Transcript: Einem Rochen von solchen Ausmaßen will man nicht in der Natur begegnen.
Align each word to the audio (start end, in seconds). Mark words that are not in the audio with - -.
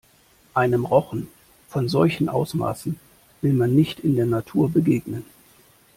Einem 0.55 0.85
Rochen 0.85 1.27
von 1.69 1.87
solchen 1.87 2.27
Ausmaßen 2.27 2.99
will 3.43 3.53
man 3.53 3.75
nicht 3.75 3.99
in 3.99 4.15
der 4.15 4.25
Natur 4.25 4.67
begegnen. 4.71 5.25